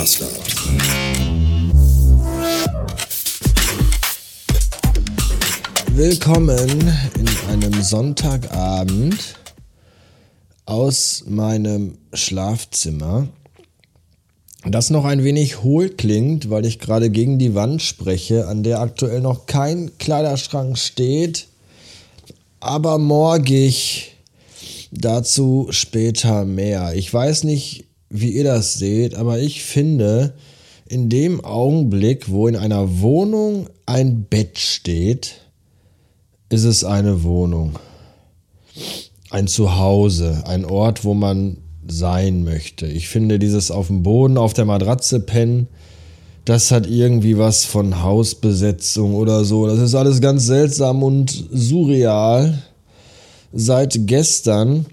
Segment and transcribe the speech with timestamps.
[0.00, 0.28] Master.
[5.94, 6.80] Willkommen
[7.18, 9.36] in einem Sonntagabend
[10.64, 13.28] aus meinem Schlafzimmer,
[14.64, 18.80] das noch ein wenig hohl klingt, weil ich gerade gegen die Wand spreche, an der
[18.80, 21.48] aktuell noch kein Kleiderschrank steht,
[22.58, 24.16] aber morgig
[24.92, 26.94] dazu später mehr.
[26.94, 30.34] Ich weiß nicht, wie ihr das seht, aber ich finde,
[30.88, 35.36] in dem Augenblick, wo in einer Wohnung ein Bett steht,
[36.48, 37.78] ist es eine Wohnung.
[39.30, 42.86] Ein Zuhause, ein Ort, wo man sein möchte.
[42.86, 45.68] Ich finde dieses auf dem Boden, auf der Matratze pennen,
[46.44, 49.68] das hat irgendwie was von Hausbesetzung oder so.
[49.68, 52.60] Das ist alles ganz seltsam und surreal.
[53.52, 54.86] Seit gestern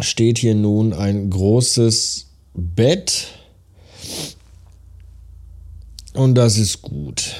[0.00, 3.28] steht hier nun ein großes Bett
[6.14, 7.34] und das ist gut.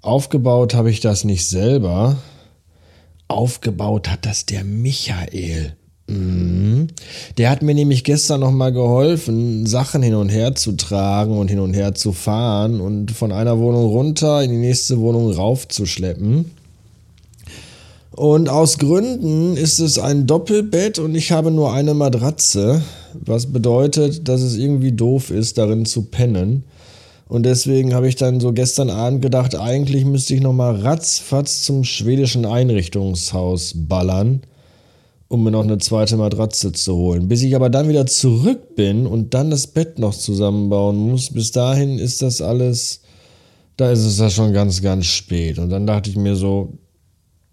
[0.00, 2.16] Aufgebaut habe ich das nicht selber.
[3.28, 5.76] Aufgebaut hat das der Michael.
[6.08, 6.88] Mhm.
[7.38, 11.48] Der hat mir nämlich gestern noch mal geholfen, Sachen hin und her zu tragen und
[11.48, 16.50] hin und her zu fahren und von einer Wohnung runter in die nächste Wohnung raufzuschleppen.
[18.14, 22.82] Und aus Gründen ist es ein Doppelbett und ich habe nur eine Matratze,
[23.14, 26.64] was bedeutet, dass es irgendwie doof ist, darin zu pennen.
[27.26, 31.84] Und deswegen habe ich dann so gestern Abend gedacht, eigentlich müsste ich nochmal ratzfatz zum
[31.84, 34.42] schwedischen Einrichtungshaus ballern,
[35.28, 37.28] um mir noch eine zweite Matratze zu holen.
[37.28, 41.52] Bis ich aber dann wieder zurück bin und dann das Bett noch zusammenbauen muss, bis
[41.52, 43.00] dahin ist das alles,
[43.78, 45.58] da ist es ja schon ganz, ganz spät.
[45.58, 46.74] Und dann dachte ich mir so,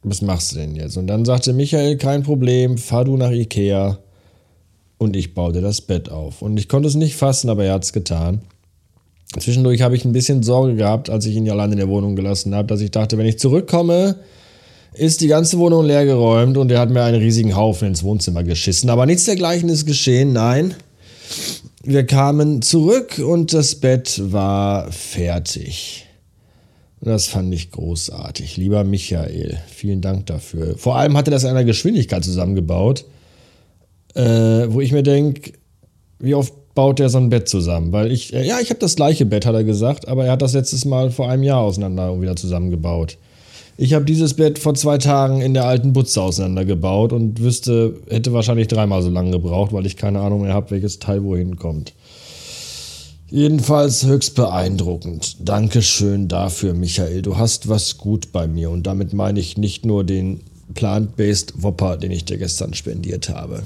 [0.03, 0.97] was machst du denn jetzt?
[0.97, 3.99] Und dann sagte Michael, kein Problem, fahr du nach Ikea
[4.97, 6.41] und ich baute das Bett auf.
[6.41, 8.41] Und ich konnte es nicht fassen, aber er hat es getan.
[9.37, 12.55] Zwischendurch habe ich ein bisschen Sorge gehabt, als ich ihn allein in der Wohnung gelassen
[12.55, 14.15] habe, dass ich dachte, wenn ich zurückkomme,
[14.93, 18.89] ist die ganze Wohnung leergeräumt und er hat mir einen riesigen Haufen ins Wohnzimmer geschissen.
[18.89, 20.73] Aber nichts dergleichen ist geschehen, nein.
[21.83, 26.08] Wir kamen zurück und das Bett war fertig.
[27.01, 28.57] Das fand ich großartig.
[28.57, 30.77] Lieber Michael, vielen Dank dafür.
[30.77, 33.05] Vor allem hat er das in einer Geschwindigkeit zusammengebaut,
[34.15, 34.21] äh,
[34.67, 35.53] wo ich mir denke,
[36.19, 37.91] wie oft baut er so ein Bett zusammen?
[37.93, 40.41] Weil ich, äh, ja, ich habe das gleiche Bett, hat er gesagt, aber er hat
[40.41, 43.17] das letztes Mal vor einem Jahr auseinander und wieder zusammengebaut.
[43.77, 48.33] Ich habe dieses Bett vor zwei Tagen in der alten Butze auseinandergebaut und wüsste, hätte
[48.33, 51.93] wahrscheinlich dreimal so lange gebraucht, weil ich keine Ahnung mehr habe, welches Teil wohin kommt.
[53.31, 55.37] Jedenfalls höchst beeindruckend.
[55.47, 57.21] Dankeschön dafür, Michael.
[57.21, 58.71] Du hast was gut bei mir.
[58.71, 60.41] Und damit meine ich nicht nur den
[60.73, 63.63] Plant-Based Whopper, den ich dir gestern spendiert habe.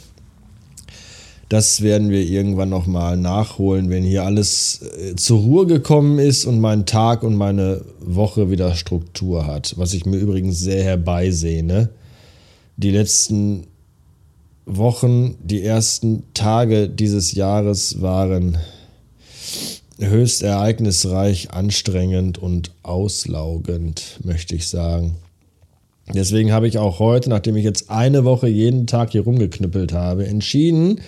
[1.48, 6.60] Das werden wir irgendwann nochmal nachholen, wenn hier alles äh, zur Ruhe gekommen ist und
[6.60, 9.76] mein Tag und meine Woche wieder Struktur hat.
[9.78, 11.90] Was ich mir übrigens sehr herbeisehne.
[12.76, 13.68] Die letzten
[14.66, 18.58] Wochen, die ersten Tage dieses Jahres waren
[20.10, 25.16] höchst ereignisreich, anstrengend und auslaugend, möchte ich sagen.
[26.14, 30.26] Deswegen habe ich auch heute, nachdem ich jetzt eine Woche jeden Tag hier rumgeknüppelt habe,
[30.28, 31.02] entschieden,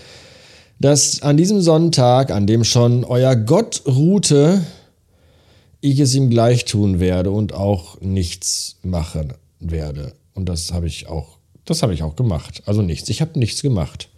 [0.80, 4.62] dass an diesem Sonntag, an dem schon euer Gott ruhte,
[5.82, 10.14] ich es ihm gleich tun werde und auch nichts machen werde.
[10.34, 12.64] Und das habe ich auch, das habe ich auch gemacht.
[12.66, 13.10] Also nichts.
[13.10, 14.10] Ich habe nichts gemacht.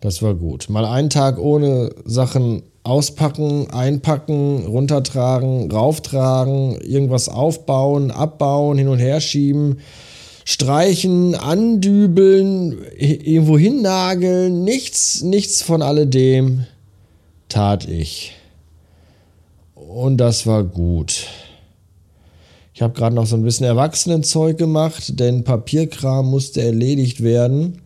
[0.00, 0.68] Das war gut.
[0.68, 9.20] Mal einen Tag ohne Sachen auspacken, einpacken, runtertragen, rauftragen, irgendwas aufbauen, abbauen, hin und her
[9.20, 9.78] schieben,
[10.44, 16.66] streichen, andübeln, irgendwo hinnageln, nichts, nichts von alledem
[17.48, 18.32] tat ich.
[19.74, 21.26] Und das war gut.
[22.74, 27.81] Ich habe gerade noch so ein bisschen Erwachsenenzeug gemacht, denn Papierkram musste erledigt werden.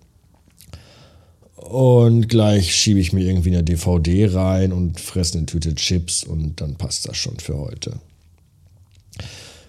[1.69, 6.61] Und gleich schiebe ich mir irgendwie eine DVD rein und fresse eine Tüte Chips und
[6.61, 7.95] dann passt das schon für heute.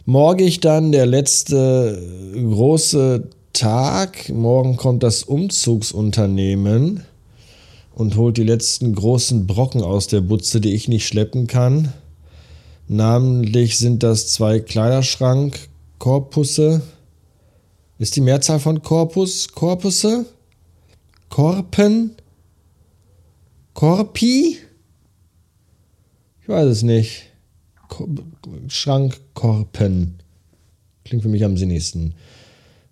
[0.06, 2.00] Morgig dann der letzte
[2.34, 4.30] große Tag.
[4.30, 7.04] Morgen kommt das Umzugsunternehmen
[7.96, 11.94] und holt die letzten großen Brocken aus der Butze, die ich nicht schleppen kann.
[12.88, 16.84] Namentlich sind das zwei Kleiderschrankkorpusse.
[17.98, 20.28] Ist die Mehrzahl von Korpus Korpusse?
[21.30, 22.12] Korpen?
[23.74, 24.58] Korpi?
[26.42, 27.24] Ich weiß es nicht.
[28.68, 30.16] Schrankkorpen.
[31.04, 32.14] Klingt für mich am sinnigsten.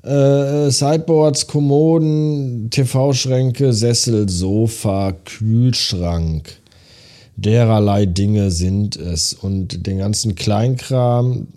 [0.04, 6.60] Äh, Sideboards, Kommoden, TV-Schränke, Sessel, Sofa, Kühlschrank.
[7.38, 9.34] dererlei Dinge sind es.
[9.34, 11.48] Und den ganzen Kleinkram,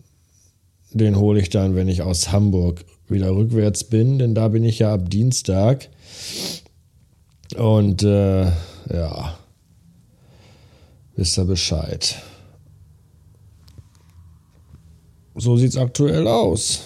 [0.93, 4.81] den hole ich dann, wenn ich aus Hamburg wieder rückwärts bin, denn da bin ich
[4.81, 5.89] ja ab Dienstag.
[7.57, 9.39] Und äh, ja,
[11.17, 12.17] wisst ihr Bescheid.
[15.35, 16.81] So sieht es aktuell aus.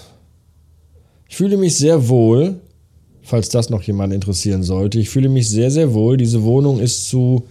[1.28, 2.60] Ich fühle mich sehr wohl,
[3.22, 5.00] falls das noch jemand interessieren sollte.
[5.00, 6.16] Ich fühle mich sehr, sehr wohl.
[6.18, 7.48] Diese Wohnung ist zu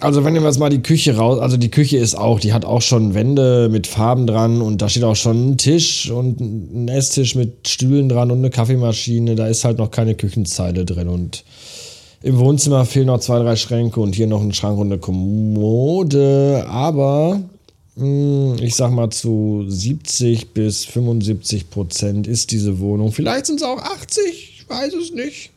[0.00, 2.64] also wenn wir jetzt mal die Küche raus, also die Küche ist auch, die hat
[2.64, 6.88] auch schon Wände mit Farben dran und da steht auch schon ein Tisch und ein
[6.88, 9.34] Esstisch mit Stühlen dran und eine Kaffeemaschine.
[9.34, 11.44] Da ist halt noch keine Küchenzeile drin und
[12.22, 16.64] im Wohnzimmer fehlen noch zwei, drei Schränke und hier noch ein Schrank und eine Kommode.
[16.68, 17.40] Aber
[17.96, 23.66] hm, ich sag mal zu 70 bis 75 Prozent ist diese Wohnung, vielleicht sind es
[23.66, 24.24] auch 80,
[24.60, 25.50] ich weiß es nicht,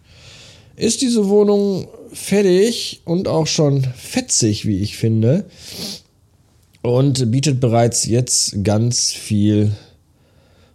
[0.81, 5.45] ist diese Wohnung fertig und auch schon fetzig, wie ich finde.
[6.81, 9.73] Und bietet bereits jetzt ganz viel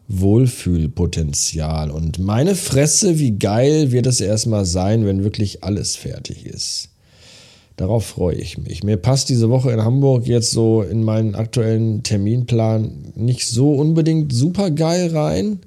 [0.07, 1.91] Wohlfühlpotenzial.
[1.91, 6.91] Und meine Fresse, wie geil wird es erstmal sein, wenn wirklich alles fertig ist.
[7.77, 8.85] Darauf freue ich mich.
[8.85, 14.33] Mir passt diese Woche in Hamburg jetzt so in meinen aktuellen Terminplan nicht so unbedingt
[14.33, 15.59] super geil rein.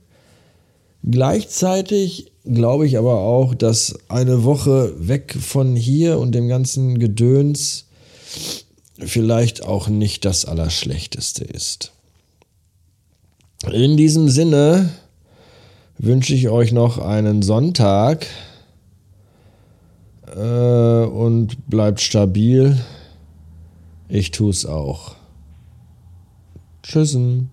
[1.04, 7.86] Gleichzeitig glaube ich aber auch, dass eine Woche weg von hier und dem ganzen Gedöns
[9.00, 11.94] vielleicht auch nicht das Allerschlechteste ist.
[13.72, 14.90] In diesem Sinne
[15.98, 18.26] wünsche ich euch noch einen Sonntag
[20.36, 22.80] äh, und bleibt stabil.
[24.08, 25.16] Ich tue es auch.
[26.84, 27.52] Tschüssen.